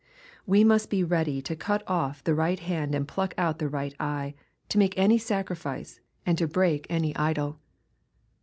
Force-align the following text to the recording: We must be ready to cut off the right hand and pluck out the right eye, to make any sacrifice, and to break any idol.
We 0.47 0.63
must 0.63 0.89
be 0.89 1.03
ready 1.03 1.43
to 1.43 1.55
cut 1.55 1.83
off 1.85 2.23
the 2.23 2.33
right 2.33 2.59
hand 2.59 2.95
and 2.95 3.07
pluck 3.07 3.35
out 3.37 3.59
the 3.59 3.69
right 3.69 3.93
eye, 3.99 4.33
to 4.69 4.79
make 4.79 4.97
any 4.97 5.19
sacrifice, 5.19 5.99
and 6.25 6.39
to 6.39 6.47
break 6.47 6.87
any 6.89 7.15
idol. 7.15 7.59